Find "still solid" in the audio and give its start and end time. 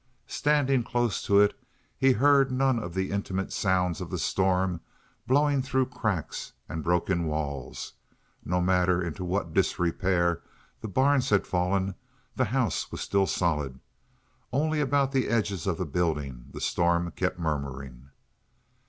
13.01-13.79